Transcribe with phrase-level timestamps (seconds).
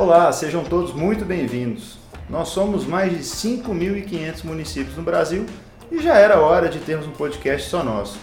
[0.00, 1.98] Olá, sejam todos muito bem-vindos.
[2.26, 5.44] Nós somos mais de 5.500 municípios no Brasil
[5.92, 8.18] e já era hora de termos um podcast só nosso.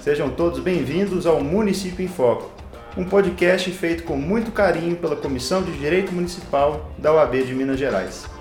[0.00, 2.48] Sejam todos bem-vindos ao Município em Foco,
[2.96, 7.80] um podcast feito com muito carinho pela Comissão de Direito Municipal da UAB de Minas
[7.80, 8.35] Gerais.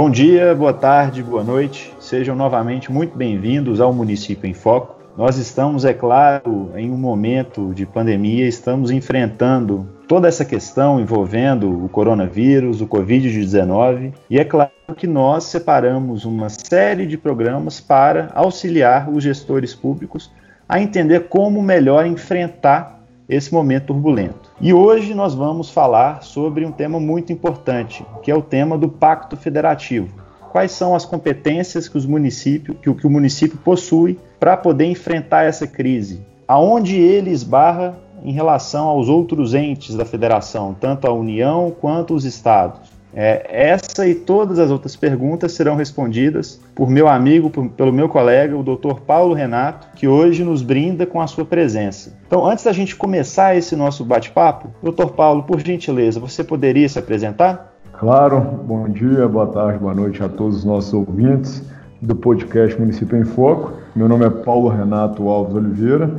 [0.00, 1.92] Bom dia, boa tarde, boa noite.
[2.00, 4.98] Sejam novamente muito bem-vindos ao Município em Foco.
[5.14, 11.84] Nós estamos, é claro, em um momento de pandemia, estamos enfrentando toda essa questão envolvendo
[11.84, 18.30] o coronavírus, o Covid-19, e é claro que nós separamos uma série de programas para
[18.32, 20.32] auxiliar os gestores públicos
[20.66, 22.99] a entender como melhor enfrentar
[23.30, 24.50] esse momento turbulento.
[24.60, 28.88] E hoje nós vamos falar sobre um tema muito importante, que é o tema do
[28.88, 30.08] Pacto Federativo.
[30.50, 35.64] Quais são as competências que os que, que o município possui para poder enfrentar essa
[35.64, 36.26] crise?
[36.48, 42.24] Aonde ele esbarra em relação aos outros entes da federação, tanto a União quanto os
[42.24, 42.89] estados?
[43.14, 48.08] É, essa e todas as outras perguntas serão respondidas por meu amigo, por, pelo meu
[48.08, 49.00] colega, o Dr.
[49.06, 52.16] Paulo Renato, que hoje nos brinda com a sua presença.
[52.26, 55.08] Então, antes da gente começar esse nosso bate-papo, Dr.
[55.16, 57.74] Paulo, por gentileza, você poderia se apresentar?
[57.98, 61.62] Claro, bom dia, boa tarde, boa noite a todos os nossos ouvintes
[62.00, 63.72] do podcast Município em Foco.
[63.94, 66.10] Meu nome é Paulo Renato Alves Oliveira,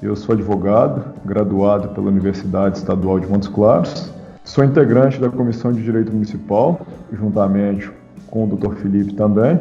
[0.00, 4.12] eu sou advogado, graduado pela Universidade Estadual de Montes Claros
[4.44, 7.90] Sou integrante da Comissão de Direito Municipal, juntamente
[8.30, 8.74] com o Dr.
[8.74, 9.58] Felipe também,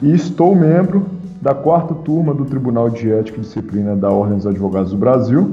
[0.00, 1.04] e estou membro
[1.40, 5.52] da quarta turma do Tribunal de Ética e Disciplina da Ordem dos Advogados do Brasil.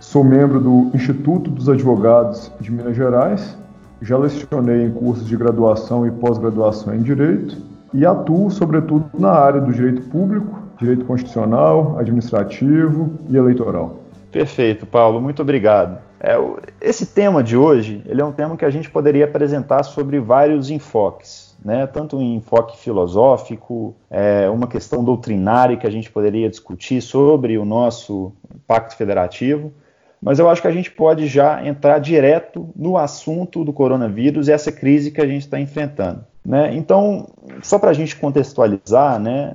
[0.00, 3.56] Sou membro do Instituto dos Advogados de Minas Gerais,
[4.02, 7.56] já lecionei em cursos de graduação e pós-graduação em Direito
[7.94, 14.07] e atuo, sobretudo, na área do direito público, direito constitucional, administrativo e eleitoral.
[14.30, 15.98] Perfeito, Paulo, muito obrigado.
[16.20, 16.36] É,
[16.80, 20.68] esse tema de hoje, ele é um tema que a gente poderia apresentar sobre vários
[20.68, 21.86] enfoques, né?
[21.86, 27.64] tanto um enfoque filosófico, é, uma questão doutrinária que a gente poderia discutir sobre o
[27.64, 28.32] nosso
[28.66, 29.72] pacto federativo,
[30.20, 34.52] mas eu acho que a gente pode já entrar direto no assunto do coronavírus e
[34.52, 36.24] essa crise que a gente está enfrentando.
[36.44, 36.74] Né?
[36.74, 37.28] Então,
[37.62, 39.54] só para a gente contextualizar, né,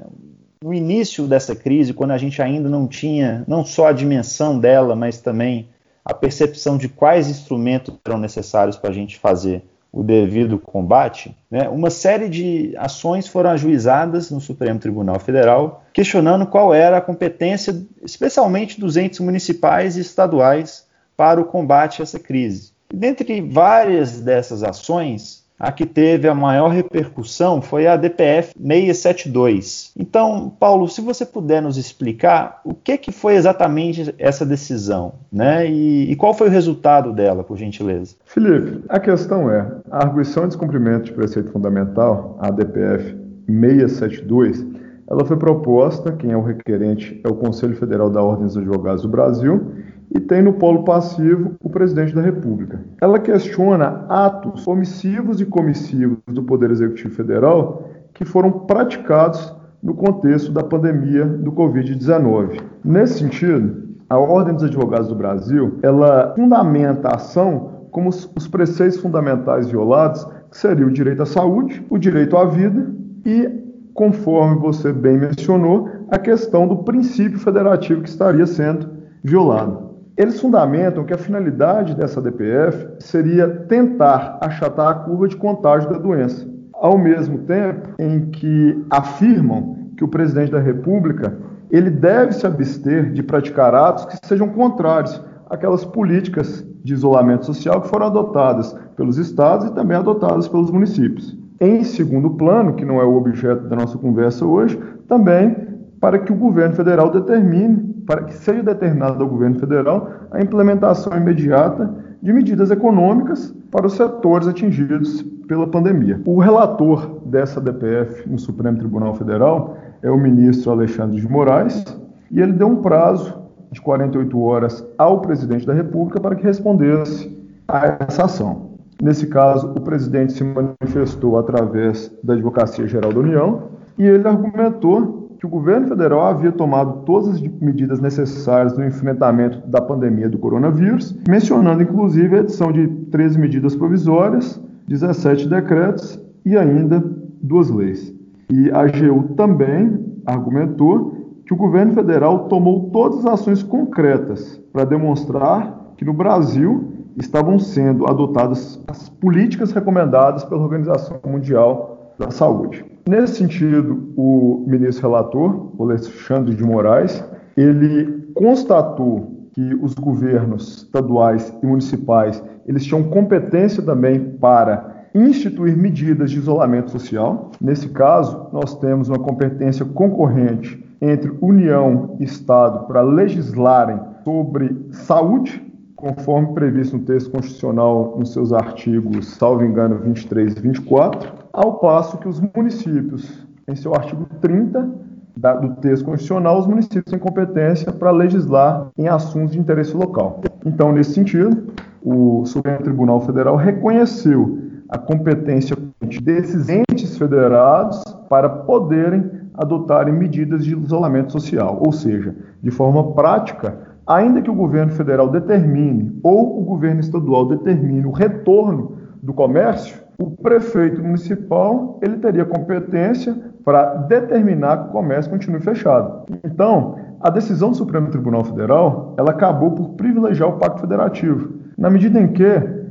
[0.64, 4.96] no início dessa crise, quando a gente ainda não tinha não só a dimensão dela,
[4.96, 5.68] mas também
[6.06, 11.68] a percepção de quais instrumentos serão necessários para a gente fazer o devido combate, né,
[11.68, 17.86] uma série de ações foram ajuizadas no Supremo Tribunal Federal, questionando qual era a competência,
[18.02, 22.72] especialmente dos entes municipais e estaduais, para o combate a essa crise.
[22.92, 29.94] Dentre várias dessas ações, a que teve a maior repercussão foi a DPF 672.
[29.98, 35.66] Então, Paulo, se você puder nos explicar o que, que foi exatamente essa decisão, né?
[35.66, 38.14] E, e qual foi o resultado dela, por gentileza?
[38.26, 43.16] Felipe, a questão é, a arguição de descumprimento de preceito fundamental, a DPF
[43.48, 44.66] 672,
[45.10, 49.04] ela foi proposta, quem é o requerente é o Conselho Federal da Ordem dos Advogados
[49.04, 49.72] do Brasil,
[50.14, 52.80] e tem no polo passivo o presidente da República.
[53.02, 60.52] Ela questiona atos omissivos e comissivos do Poder Executivo Federal que foram praticados no contexto
[60.52, 62.62] da pandemia do Covid-19.
[62.86, 69.00] Nesse sentido, a Ordem dos Advogados do Brasil, ela fundamenta a ação como os preceitos
[69.00, 72.92] fundamentais violados, que seria o direito à saúde, o direito à vida
[73.26, 73.50] e,
[73.94, 78.90] conforme você bem mencionou, a questão do princípio federativo que estaria sendo
[79.24, 79.83] violado.
[80.16, 85.98] Eles fundamentam que a finalidade dessa DPF seria tentar achatar a curva de contágio da
[85.98, 91.36] doença, ao mesmo tempo em que afirmam que o presidente da República
[91.72, 97.82] ele deve se abster de praticar atos que sejam contrários àquelas políticas de isolamento social
[97.82, 101.36] que foram adotadas pelos estados e também adotadas pelos municípios.
[101.60, 105.56] Em segundo plano, que não é o objeto da nossa conversa hoje, também
[106.00, 111.16] para que o governo federal determine para que seja determinado ao governo federal a implementação
[111.16, 111.90] imediata
[112.22, 116.22] de medidas econômicas para os setores atingidos pela pandemia.
[116.26, 121.84] O relator dessa DPF no Supremo Tribunal Federal é o ministro Alexandre de Moraes,
[122.32, 127.36] e ele deu um prazo de 48 horas ao presidente da República para que respondesse
[127.68, 128.74] a essa ação.
[129.02, 133.64] Nesse caso, o presidente se manifestou através da Advocacia Geral da União
[133.98, 139.62] e ele argumentou que o governo federal havia tomado todas as medidas necessárias no enfrentamento
[139.68, 144.58] da pandemia do coronavírus, mencionando inclusive a edição de 13 medidas provisórias,
[144.88, 147.04] 17 decretos e ainda
[147.42, 148.16] duas leis.
[148.50, 154.86] E a AGU também argumentou que o governo federal tomou todas as ações concretas para
[154.86, 156.86] demonstrar que no Brasil
[157.18, 162.86] estavam sendo adotadas as políticas recomendadas pela Organização Mundial da Saúde.
[163.08, 167.24] Nesse sentido, o ministro relator, Alexandre de Moraes,
[167.58, 176.32] ele constatou que os governos estaduais e municipais eles tinham competência também para instituir medidas
[176.32, 177.52] de isolamento social.
[177.62, 185.62] Nesse caso, nós temos uma competência concorrente entre União e Estado para legislarem sobre saúde,
[185.96, 192.18] conforme previsto no texto constitucional nos seus artigos, salvo engano, 23 e 24, ao passo
[192.18, 194.90] que os municípios, em seu artigo 30,
[195.38, 200.42] da, do texto constitucional, os municípios têm competência para legislar em assuntos de interesse local.
[200.66, 201.72] Então, nesse sentido,
[202.04, 204.60] o Supremo Tribunal Federal reconheceu
[204.90, 205.76] a competência
[206.22, 213.78] desses entes federados para poderem adotarem medidas de isolamento social, ou seja, de forma prática,
[214.06, 220.03] ainda que o governo federal determine ou o governo estadual determine o retorno do comércio,
[220.18, 226.26] o prefeito municipal ele teria competência para determinar que o comércio continue fechado.
[226.44, 231.90] Então, a decisão do Supremo Tribunal Federal ela acabou por privilegiar o Pacto Federativo, na
[231.90, 232.44] medida em que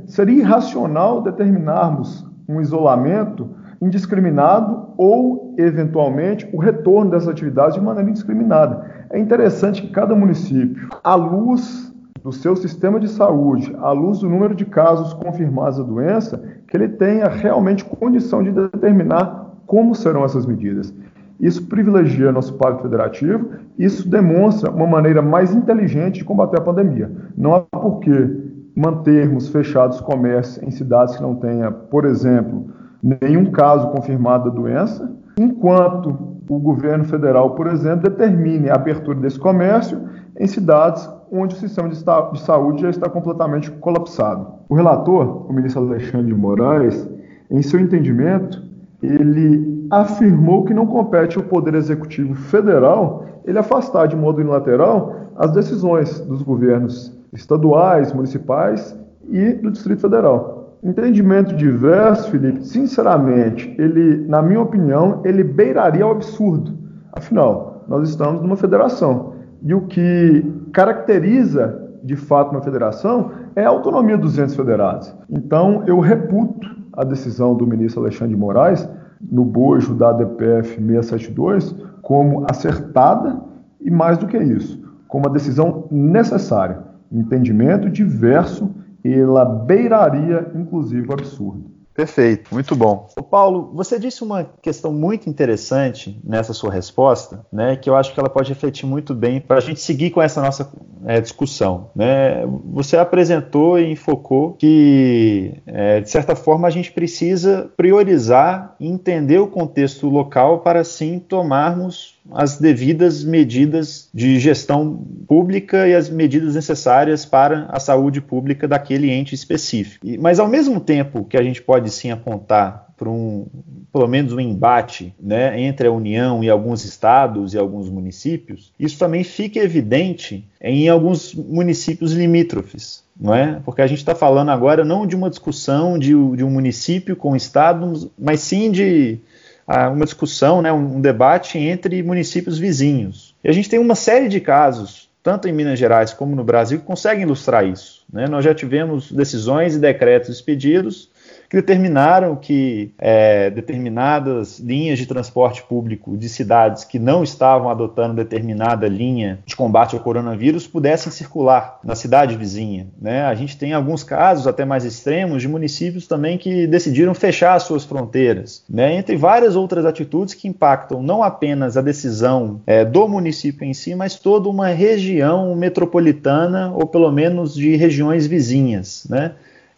[0.05, 3.49] seria irracional determinarmos um isolamento
[3.81, 9.05] indiscriminado ou, eventualmente, o retorno dessas atividades de maneira indiscriminada.
[9.09, 11.93] É interessante que cada município, à luz
[12.23, 16.41] do seu sistema de saúde, à luz do número de casos confirmados da doença,
[16.73, 20.91] que ele tenha realmente condição de determinar como serão essas medidas.
[21.39, 23.47] Isso privilegia nosso pacto federativo,
[23.77, 27.11] isso demonstra uma maneira mais inteligente de combater a pandemia.
[27.37, 28.27] Não há porquê
[28.75, 32.65] mantermos fechados comércios em cidades que não tenha, por exemplo,
[33.03, 39.37] nenhum caso confirmado da doença, enquanto o governo federal, por exemplo, determine a abertura desse
[39.37, 40.01] comércio
[40.39, 44.47] em cidades onde o sistema de, de saúde já está completamente colapsado.
[44.69, 47.09] O relator, o ministro Alexandre de Moraes,
[47.49, 48.61] em seu entendimento,
[49.01, 55.51] ele afirmou que não compete ao Poder Executivo Federal ele afastar de modo unilateral as
[55.51, 58.97] decisões dos governos estaduais, municipais
[59.27, 60.77] e do Distrito Federal.
[60.83, 66.77] Entendimento diverso, Felipe, sinceramente, ele, na minha opinião, ele beiraria o absurdo.
[67.11, 69.33] Afinal, nós estamos numa federação.
[69.63, 75.15] E o que caracteriza, de fato, uma federação é a autonomia dos entes federados.
[75.29, 78.89] Então, eu reputo a decisão do ministro Alexandre de Moraes,
[79.21, 83.39] no bojo da DPF 672, como acertada
[83.79, 88.71] e, mais do que isso, como uma decisão necessária entendimento diverso,
[89.03, 91.72] ela beiraria, inclusive, o absurdo.
[91.93, 93.07] Perfeito, muito bom.
[93.15, 98.13] O Paulo, você disse uma questão muito interessante nessa sua resposta, né, que eu acho
[98.13, 100.71] que ela pode refletir muito bem para a gente seguir com essa nossa
[101.05, 101.91] é, discussão.
[101.95, 102.45] Né?
[102.73, 109.37] Você apresentou e enfocou que, é, de certa forma, a gente precisa priorizar e entender
[109.37, 116.55] o contexto local para assim tomarmos as devidas medidas de gestão pública e as medidas
[116.55, 120.05] necessárias para a saúde pública daquele ente específico.
[120.19, 123.47] mas, ao mesmo tempo que a gente pode sim apontar para um,
[123.91, 128.97] pelo menos um embate né, entre a União e alguns estados e alguns municípios, isso
[128.97, 133.03] também fica evidente em alguns municípios limítrofes.
[133.19, 133.61] Não é?
[133.63, 137.33] Porque a gente está falando agora não de uma discussão de, de um município com
[137.33, 139.19] o estado, mas sim de
[139.67, 143.35] uma discussão, né, um debate entre municípios vizinhos.
[143.43, 146.79] E a gente tem uma série de casos, tanto em Minas Gerais como no Brasil,
[146.79, 148.03] que conseguem ilustrar isso.
[148.11, 148.27] Né?
[148.27, 151.09] Nós já tivemos decisões e decretos expedidos
[151.53, 158.15] que determinaram que é, determinadas linhas de transporte público de cidades que não estavam adotando
[158.15, 162.87] determinada linha de combate ao coronavírus pudessem circular na cidade vizinha.
[162.99, 163.23] Né?
[163.25, 167.85] A gente tem alguns casos até mais extremos de municípios também que decidiram fechar suas
[167.85, 168.95] fronteiras, né?
[168.95, 173.93] entre várias outras atitudes que impactam não apenas a decisão é, do município em si,
[173.93, 179.05] mas toda uma região metropolitana ou pelo menos de regiões vizinhas.
[179.07, 179.33] Né?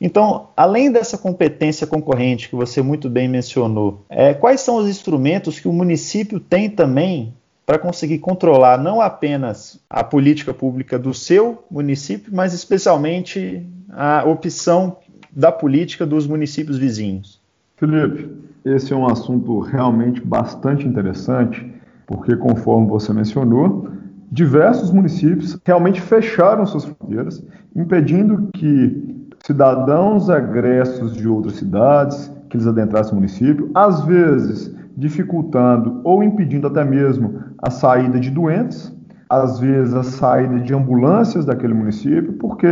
[0.06, 5.60] Então, além dessa competência concorrente que você muito bem mencionou, é, quais são os instrumentos
[5.60, 7.34] que o município tem também
[7.66, 14.98] para conseguir controlar não apenas a política pública do seu município, mas especialmente a opção
[15.36, 17.42] da política dos municípios vizinhos?
[17.76, 18.30] Felipe,
[18.64, 21.68] esse é um assunto realmente bastante interessante,
[22.06, 23.90] porque, conforme você mencionou,
[24.32, 27.44] diversos municípios realmente fecharam suas fronteiras,
[27.76, 36.02] impedindo que cidadãos agressos de outras cidades, que eles adentrassem o município, às vezes dificultando
[36.04, 38.92] ou impedindo até mesmo a saída de doentes,
[39.30, 42.68] às vezes a saída de ambulâncias daquele município, porque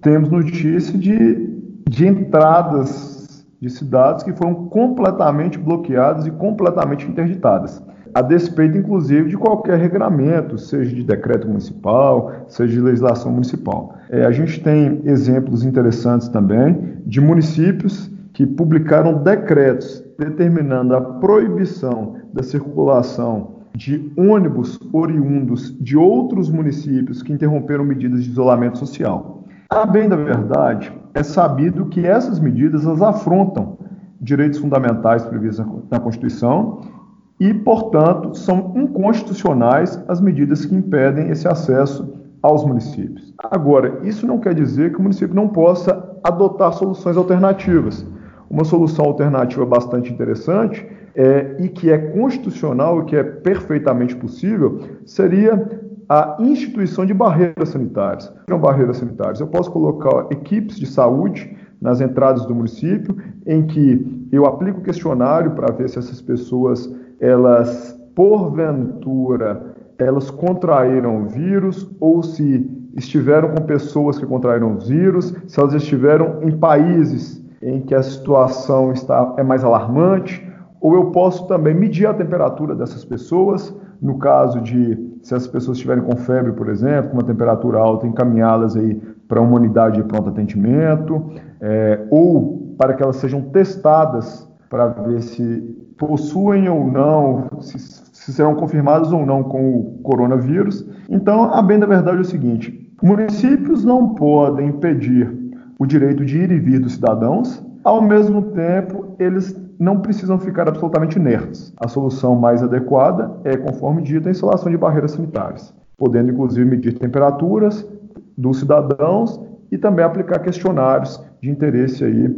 [0.00, 1.50] temos notícia de,
[1.88, 7.82] de entradas de cidades que foram completamente bloqueadas e completamente interditadas
[8.14, 13.96] a despeito, inclusive, de qualquer regramento, seja de decreto municipal, seja de legislação municipal.
[14.10, 22.16] É, a gente tem exemplos interessantes também de municípios que publicaram decretos determinando a proibição
[22.32, 29.44] da circulação de ônibus oriundos de outros municípios que interromperam medidas de isolamento social.
[29.70, 33.78] A bem da verdade, é sabido que essas medidas afrontam
[34.20, 37.01] direitos fundamentais previstos na Constituição
[37.42, 43.34] e, portanto, são inconstitucionais as medidas que impedem esse acesso aos municípios.
[43.50, 48.06] Agora, isso não quer dizer que o município não possa adotar soluções alternativas.
[48.48, 54.78] Uma solução alternativa bastante interessante é, e que é constitucional e que é perfeitamente possível
[55.04, 58.32] seria a instituição de barreiras sanitárias.
[58.48, 59.40] Não barreiras sanitárias.
[59.40, 65.50] Eu posso colocar equipes de saúde nas entradas do município, em que eu aplico questionário
[65.50, 66.88] para ver se essas pessoas
[67.22, 75.72] elas porventura elas contraíram vírus ou se estiveram com pessoas que contraíram vírus, se elas
[75.74, 80.46] estiveram em países em que a situação está é mais alarmante,
[80.80, 85.76] ou eu posso também medir a temperatura dessas pessoas, no caso de se as pessoas
[85.76, 90.08] estiverem com febre, por exemplo, com uma temperatura alta, encaminhá-las aí para uma unidade de
[90.08, 97.48] pronto atendimento, é, ou para que elas sejam testadas para ver se possuem ou não,
[97.60, 100.84] se, se serão confirmados ou não com o coronavírus.
[101.08, 105.32] Então, a bem da verdade é o seguinte: municípios não podem impedir
[105.78, 110.68] o direito de ir e vir dos cidadãos, ao mesmo tempo, eles não precisam ficar
[110.68, 111.72] absolutamente inertes.
[111.76, 116.98] A solução mais adequada é, conforme dito, a instalação de barreiras sanitárias, podendo inclusive medir
[116.98, 117.88] temperaturas
[118.36, 119.40] dos cidadãos
[119.70, 122.28] e também aplicar questionários de interesse aí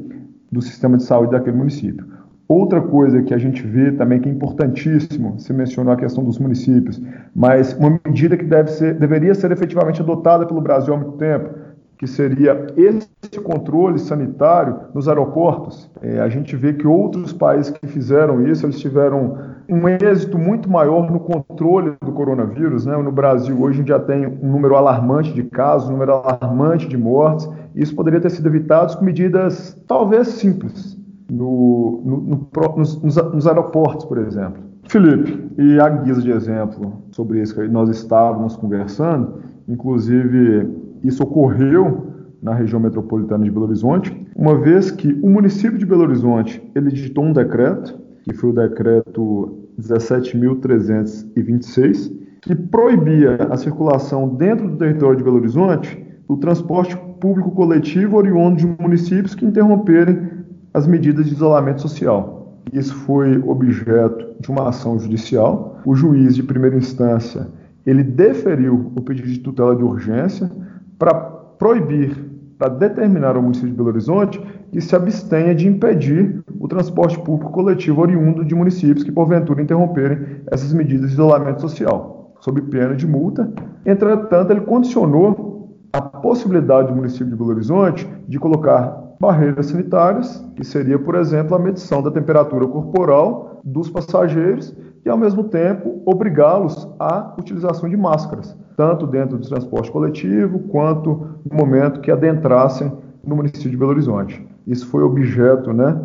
[0.51, 2.14] do sistema de saúde daquele município.
[2.47, 6.39] Outra coisa que a gente vê também que é importantíssimo, você mencionou a questão dos
[6.39, 7.01] municípios,
[7.35, 11.49] mas uma medida que deve ser, deveria ser efetivamente adotada pelo Brasil há muito tempo,
[11.97, 15.91] que seria esse controle sanitário nos aeroportos.
[16.03, 20.69] É, a gente vê que outros países que fizeram isso, eles tiveram um êxito muito
[20.69, 22.85] maior no controle do coronavírus.
[22.85, 22.95] Né?
[22.97, 26.87] No Brasil, hoje, a gente já tem um número alarmante de casos, um número alarmante
[26.87, 30.99] de mortes, isso poderia ter sido evitado com medidas talvez simples,
[31.31, 34.63] no, no, no, nos, nos, aeroportos, por exemplo.
[34.89, 40.69] Felipe, e a guisa de exemplo sobre isso que nós estávamos conversando, inclusive
[41.03, 42.13] isso ocorreu
[42.43, 46.89] na região metropolitana de Belo Horizonte, uma vez que o município de Belo Horizonte ele
[46.89, 52.13] editou um decreto, que foi o decreto 17.326,
[52.43, 58.57] que proibia a circulação dentro do território de Belo Horizonte o transporte público coletivo oriundo
[58.57, 60.31] de municípios que interromperem
[60.75, 62.59] as medidas de isolamento social.
[62.73, 65.81] Isso foi objeto de uma ação judicial.
[65.87, 67.47] O juiz de primeira instância
[67.87, 70.51] ele deferiu o pedido de tutela de urgência
[70.99, 72.17] para proibir,
[72.59, 74.41] para determinar ao município de Belo Horizonte
[74.73, 80.19] que se abstenha de impedir o transporte público coletivo oriundo de municípios que porventura interromperem
[80.51, 83.53] essas medidas de isolamento social, sob pena de multa.
[83.85, 90.65] Entretanto, ele condicionou a possibilidade do município de Belo Horizonte de colocar barreiras sanitárias, que
[90.65, 96.89] seria, por exemplo, a medição da temperatura corporal dos passageiros e, ao mesmo tempo, obrigá-los
[96.99, 102.93] à utilização de máscaras, tanto dentro do transporte coletivo quanto no momento que adentrassem
[103.25, 104.47] no município de Belo Horizonte.
[104.67, 105.99] Isso foi objeto né,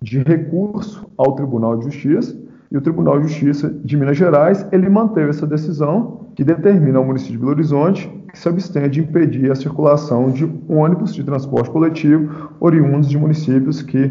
[0.00, 2.36] de recurso ao Tribunal de Justiça
[2.70, 7.04] e o Tribunal de Justiça de Minas Gerais ele manteve essa decisão que determina ao
[7.04, 11.70] município de Belo Horizonte que se abstenha de impedir a circulação de ônibus de transporte
[11.70, 14.10] coletivo oriundos de municípios que,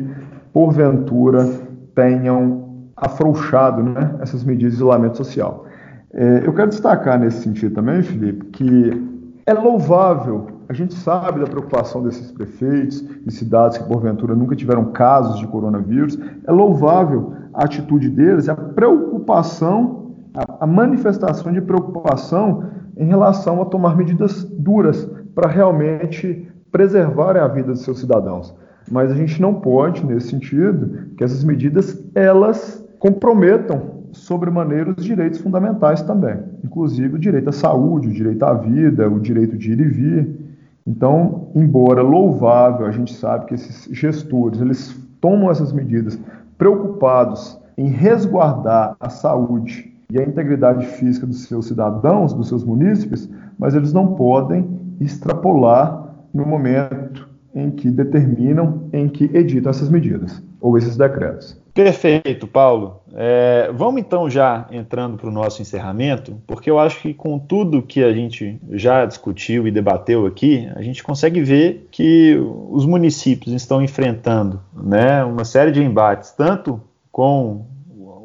[0.53, 1.45] porventura,
[1.93, 5.65] tenham afrouxado né, essas medidas de isolamento social.
[6.13, 9.13] É, eu quero destacar nesse sentido também, Felipe, que
[9.45, 14.85] é louvável, a gente sabe da preocupação desses prefeitos de cidades que, porventura, nunca tiveram
[14.85, 20.02] casos de coronavírus, é louvável a atitude deles, a preocupação,
[20.33, 22.65] a, manifestação de preocupação
[22.97, 28.55] em relação a tomar medidas duras para realmente preservar a vida dos seus cidadãos.
[28.91, 35.39] Mas a gente não pode, nesse sentido, que essas medidas elas comprometam sobremaneira os direitos
[35.39, 39.79] fundamentais também, inclusive o direito à saúde, o direito à vida, o direito de ir
[39.79, 40.39] e vir.
[40.85, 46.19] Então, embora louvável, a gente sabe que esses gestores eles tomam essas medidas
[46.57, 53.29] preocupados em resguardar a saúde e a integridade física dos seus cidadãos, dos seus munícipes,
[53.57, 54.67] mas eles não podem
[54.99, 61.61] extrapolar no momento em que determinam, em que editam essas medidas ou esses decretos.
[61.73, 63.01] Perfeito, Paulo.
[63.15, 67.81] É, vamos então já entrando para o nosso encerramento, porque eu acho que com tudo
[67.81, 72.37] que a gente já discutiu e debateu aqui, a gente consegue ver que
[72.69, 76.79] os municípios estão enfrentando né, uma série de embates, tanto
[77.11, 77.65] com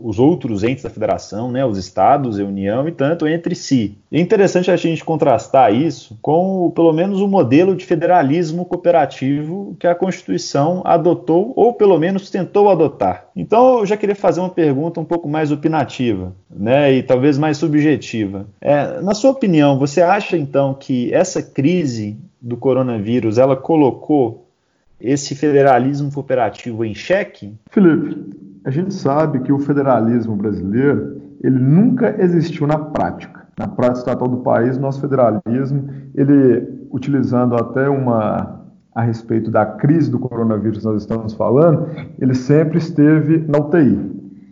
[0.03, 3.97] os outros entes da federação, né, os estados, a União e tanto entre si.
[4.11, 9.87] É interessante a gente contrastar isso com, pelo menos, o modelo de federalismo cooperativo que
[9.87, 13.29] a Constituição adotou, ou pelo menos tentou adotar.
[13.37, 17.57] Então, eu já queria fazer uma pergunta um pouco mais opinativa, né, e talvez mais
[17.57, 18.47] subjetiva.
[18.61, 24.48] É, na sua opinião, você acha então que essa crise do coronavírus ela colocou
[25.01, 27.55] esse federalismo cooperativo em xeque?
[27.71, 33.47] Felipe, a gente sabe que o federalismo brasileiro ele nunca existiu na prática.
[33.59, 38.57] Na prática estatal do país, nosso federalismo, ele utilizando até uma
[38.95, 41.89] a respeito da crise do coronavírus nós estamos falando,
[42.19, 43.97] ele sempre esteve na UTI.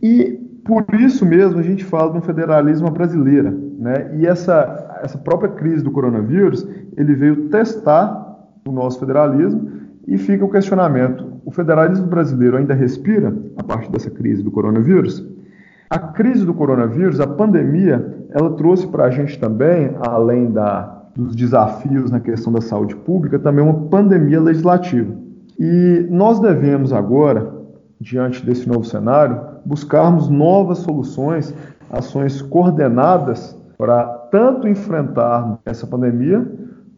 [0.00, 4.16] E por isso mesmo a gente fala de um federalismo brasileira, né?
[4.16, 8.36] E essa essa própria crise do coronavírus, ele veio testar
[8.66, 9.70] o nosso federalismo
[10.06, 15.26] e fica o questionamento: o federalismo brasileiro ainda respira a partir dessa crise do coronavírus?
[15.88, 21.34] A crise do coronavírus, a pandemia, ela trouxe para a gente também, além da, dos
[21.36, 25.14] desafios na questão da saúde pública, também uma pandemia legislativa.
[25.58, 27.54] E nós devemos agora,
[28.00, 31.54] diante desse novo cenário, buscarmos novas soluções,
[31.90, 36.46] ações coordenadas para tanto enfrentar essa pandemia,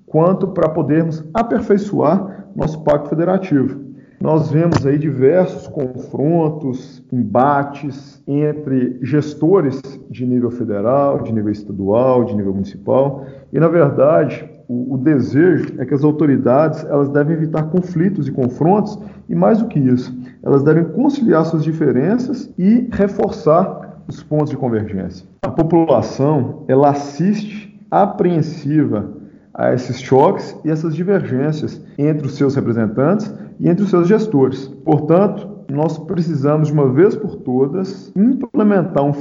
[0.08, 3.88] quanto para podermos aperfeiçoar nosso pacto federativo.
[4.20, 12.34] Nós vemos aí diversos confrontos, embates entre gestores de nível federal, de nível estadual, de
[12.34, 17.70] nível municipal, e na verdade o, o, desejo é que as autoridades elas devem evitar
[17.70, 24.02] conflitos e confrontos e mais do que isso, elas devem conciliar suas diferenças e reforçar
[24.08, 25.26] os pontos de convergência.
[25.42, 29.17] A população ela assiste apreensiva
[29.58, 34.68] a esses choques e essas divergências entre os seus representantes e entre os seus gestores.
[34.84, 39.12] Portanto, nós precisamos, de uma vez por todas, implementar um,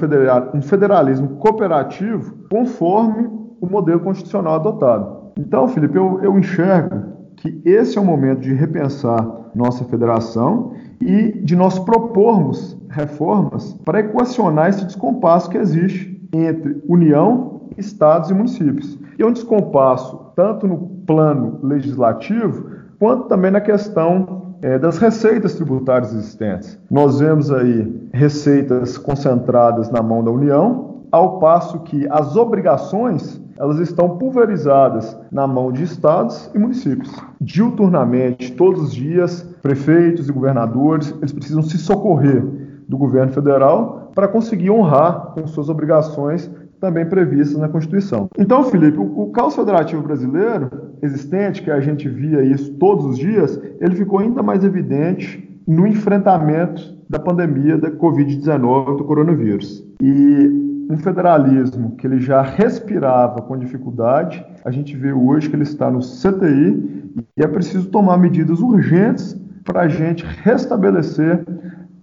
[0.62, 3.28] federalismo cooperativo conforme
[3.60, 5.32] o modelo constitucional adotado.
[5.36, 11.32] Então, Felipe, eu, eu enxergo que esse é o momento de repensar nossa federação e
[11.32, 18.98] de nós propormos reformas para equacionar esse descompasso que existe entre União, Estados e municípios.
[19.20, 22.70] E é um descompasso tanto no plano legislativo,
[23.00, 26.80] quanto também na questão é, das receitas tributárias existentes.
[26.92, 33.80] Nós vemos aí receitas concentradas na mão da União, ao passo que as obrigações elas
[33.80, 37.12] estão pulverizadas na mão de estados e municípios.
[37.42, 42.46] Diuturnamente, todos os dias, prefeitos e governadores eles precisam se socorrer
[42.88, 48.30] do governo federal para conseguir honrar com suas obrigações também previstas na Constituição.
[48.38, 50.70] Então, Felipe, o, o caos federativo brasileiro
[51.02, 55.86] existente, que a gente via isso todos os dias, ele ficou ainda mais evidente no
[55.86, 59.84] enfrentamento da pandemia da Covid-19, do coronavírus.
[60.02, 65.64] E um federalismo que ele já respirava com dificuldade, a gente vê hoje que ele
[65.64, 71.44] está no CTI e é preciso tomar medidas urgentes para a gente restabelecer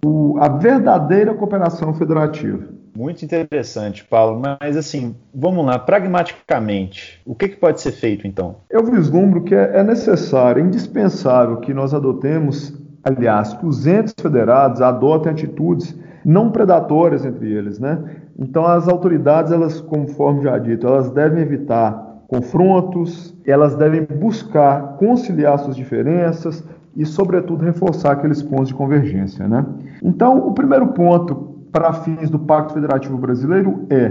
[0.05, 2.75] o, a verdadeira cooperação federativa.
[2.95, 4.41] Muito interessante, Paulo.
[4.61, 8.55] Mas assim, vamos lá, pragmaticamente, o que, que pode ser feito então?
[8.69, 14.15] Eu vislumbro que é, é necessário, é indispensável que nós adotemos, aliás, que os entes
[14.17, 18.01] federados adotem atitudes não predatórias entre eles, né?
[18.39, 25.59] Então as autoridades, elas, conforme já dito, elas devem evitar confrontos, elas devem buscar conciliar
[25.59, 26.63] suas diferenças
[26.95, 29.65] e, sobretudo, reforçar aqueles pontos de convergência, né?
[30.01, 34.09] Então, o primeiro ponto para fins do Pacto Federativo Brasileiro é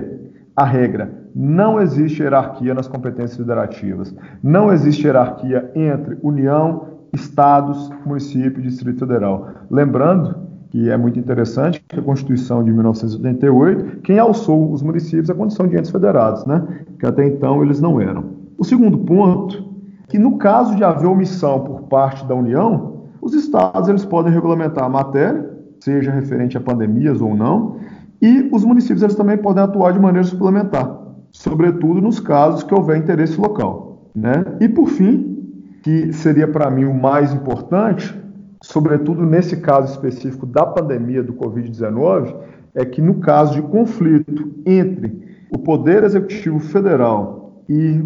[0.55, 1.11] a regra.
[1.35, 4.15] Não existe hierarquia nas competências federativas.
[4.43, 9.49] Não existe hierarquia entre União, Estados, município e Distrito Federal.
[9.71, 10.37] Lembrando
[10.69, 15.67] que é muito interessante que a Constituição de 1988, quem alçou os municípios à condição
[15.67, 16.63] de entes federados, né?
[16.99, 18.27] que até então eles não eram.
[18.59, 19.73] O segundo ponto,
[20.07, 24.85] que no caso de haver omissão por parte da União, os estados eles podem regulamentar
[24.85, 25.54] a matéria
[25.85, 27.77] seja referente a pandemias ou não,
[28.23, 30.91] e os municípios eles também podem atuar de maneira suplementar,
[31.31, 34.09] sobretudo nos casos que houver interesse local.
[34.15, 34.43] Né?
[34.61, 38.19] E por fim, que seria para mim o mais importante,
[38.63, 42.35] sobretudo nesse caso específico da pandemia do Covid-19,
[42.75, 48.03] é que no caso de conflito entre o Poder Executivo Federal e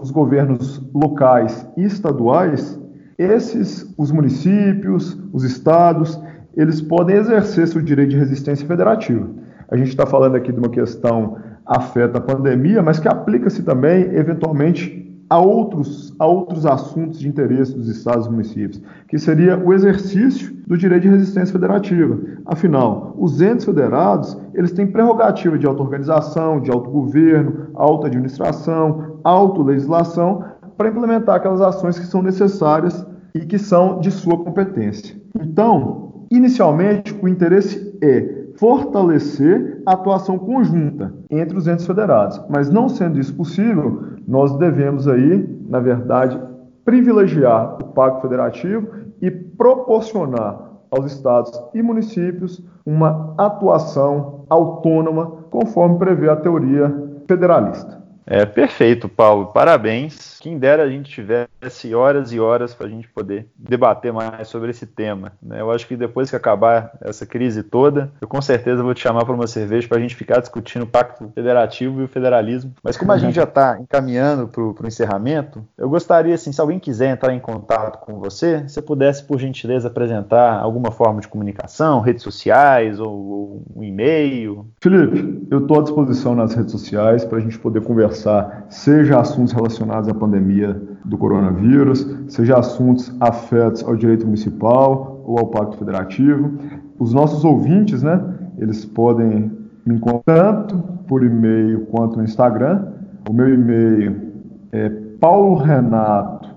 [0.00, 2.80] os governos locais e estaduais,
[3.18, 6.18] esses, os municípios, os estados,
[6.56, 9.28] eles podem exercer seu direito de resistência federativa.
[9.68, 14.02] A gente está falando aqui de uma questão afeta a pandemia, mas que aplica-se também,
[14.14, 19.72] eventualmente, a outros, a outros assuntos de interesse dos estados e municípios, que seria o
[19.72, 22.18] exercício do direito de resistência federativa.
[22.44, 30.44] Afinal, os entes federados, eles têm prerrogativa de auto-organização, de autogoverno, auto-administração, auto-legislação,
[30.76, 35.14] para implementar aquelas ações que são necessárias e que são de sua competência.
[35.40, 42.40] Então, inicialmente, o interesse é fortalecer a atuação conjunta entre os entes federados.
[42.48, 46.40] Mas não sendo isso possível, nós devemos aí, na verdade,
[46.84, 48.88] privilegiar o Pacto Federativo
[49.20, 56.92] e proporcionar aos estados e municípios uma atuação autônoma, conforme prevê a teoria
[57.28, 57.99] federalista.
[58.30, 59.46] É perfeito, Paulo.
[59.46, 60.38] Parabéns.
[60.38, 64.70] Quem dera a gente tivesse horas e horas para a gente poder debater mais sobre
[64.70, 65.32] esse tema.
[65.42, 65.60] Né?
[65.60, 69.24] Eu acho que depois que acabar essa crise toda, eu com certeza vou te chamar
[69.24, 72.72] para uma cerveja para a gente ficar discutindo o Pacto Federativo e o federalismo.
[72.84, 76.78] Mas como a gente já está encaminhando para o encerramento, eu gostaria, assim, se alguém
[76.78, 81.98] quiser entrar em contato com você, se pudesse, por gentileza, apresentar alguma forma de comunicação,
[81.98, 84.66] redes sociais ou, ou um e-mail.
[84.80, 89.20] Felipe, eu estou à disposição nas redes sociais para a gente poder conversar conversar, seja
[89.20, 95.78] assuntos relacionados à pandemia do coronavírus, seja assuntos afetos ao direito municipal ou ao Pacto
[95.78, 96.58] Federativo.
[96.98, 98.20] Os nossos ouvintes, né,
[98.58, 99.50] eles podem
[99.86, 100.76] me encontrar tanto
[101.08, 102.88] por e-mail quanto no Instagram.
[103.28, 104.32] O meu e-mail
[104.72, 104.88] é
[105.20, 106.54] paulorenato@adv,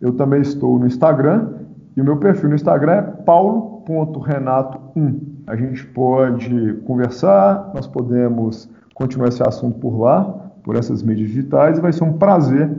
[0.00, 1.48] Eu também estou no Instagram
[1.96, 5.18] e o meu perfil no Instagram é paulo.renato1.
[5.46, 10.24] A gente pode conversar, nós podemos continuar esse assunto por lá,
[10.62, 12.70] por essas mídias digitais, e vai ser um prazer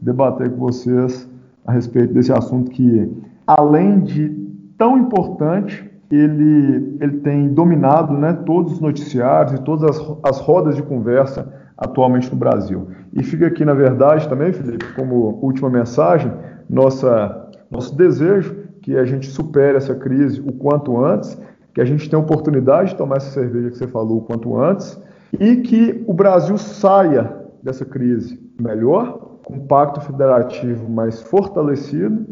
[0.00, 1.28] debater com vocês
[1.66, 3.10] a respeito desse assunto que,
[3.46, 4.28] além de
[4.76, 10.76] tão importante, ele, ele tem dominado né, todos os noticiários e todas as, as rodas
[10.76, 12.88] de conversa atualmente no Brasil.
[13.12, 16.32] E fica aqui, na verdade, também, Felipe, como última mensagem,
[16.68, 21.40] nossa, nosso desejo que a gente supere essa crise o quanto antes,
[21.72, 25.00] que a gente tenha oportunidade de tomar essa cerveja que você falou o quanto antes,
[25.40, 32.24] e que o Brasil saia dessa crise melhor, com um pacto federativo mais fortalecido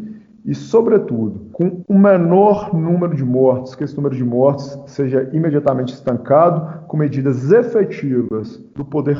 [0.45, 5.93] e, sobretudo, com o menor número de mortes, que esse número de mortes seja imediatamente
[5.93, 9.17] estancado com medidas efetivas do poder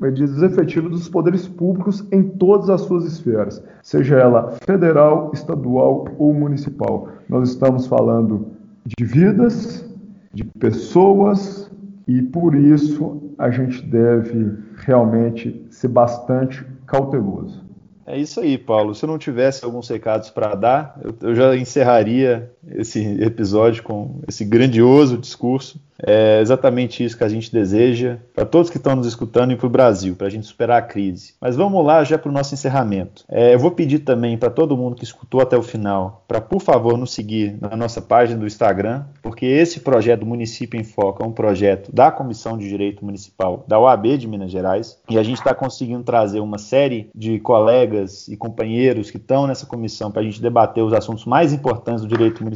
[0.00, 6.32] medidas efetivas dos poderes públicos em todas as suas esferas, seja ela federal, estadual ou
[6.32, 7.08] municipal.
[7.28, 8.46] Nós estamos falando
[8.86, 9.84] de vidas,
[10.32, 11.70] de pessoas
[12.08, 17.69] e por isso a gente deve realmente ser bastante cauteloso.
[18.10, 18.92] É isso aí, Paulo.
[18.92, 24.20] Se eu não tivesse alguns recados para dar, eu, eu, já encerraria esse episódio com
[24.28, 25.80] esse grandioso discurso.
[26.02, 29.66] É exatamente isso que a gente deseja para todos que estão nos escutando e para
[29.66, 31.34] o Brasil, para a gente superar a crise.
[31.40, 33.24] Mas vamos lá já para o nosso encerramento.
[33.28, 36.60] É, eu vou pedir também para todo mundo que escutou até o final, para por
[36.60, 41.26] favor nos seguir na nossa página do Instagram, porque esse projeto Município em Foco é
[41.26, 45.38] um projeto da Comissão de Direito Municipal da OAB de Minas Gerais e a gente
[45.38, 50.24] está conseguindo trazer uma série de colegas e companheiros que estão nessa comissão para a
[50.24, 52.49] gente debater os assuntos mais importantes do direito municipal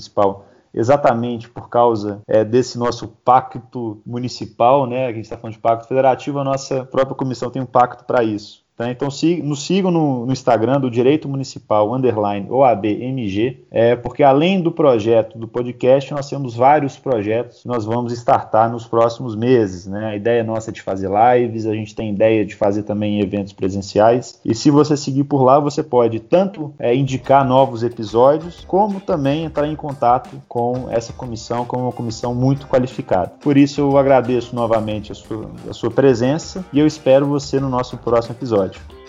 [0.73, 5.07] exatamente por causa é, desse nosso pacto municipal, né?
[5.07, 8.25] A gente está falando de pacto federativo, a nossa própria comissão tem um pacto para
[8.25, 8.64] isso.
[8.77, 8.91] Tá?
[8.91, 9.07] Então
[9.45, 15.39] nos sigam no, no, Instagram do Direito Municipal Underline OABMG, é, porque além do projeto
[15.39, 19.87] do podcast, nós temos vários projetos que nós vamos startar nos próximos meses.
[19.87, 20.07] Né?
[20.07, 23.53] A ideia nossa é de fazer lives, a gente tem ideia de fazer também eventos
[23.53, 24.41] presenciais.
[24.45, 29.45] E se você seguir por lá, você pode tanto é, indicar novos episódios, como também
[29.45, 33.35] entrar em contato com essa comissão, como uma comissão muito qualificada.
[33.41, 37.69] Por isso eu agradeço novamente a sua, a sua presença e eu espero você no
[37.69, 39.04] nosso próximo episódio episódio.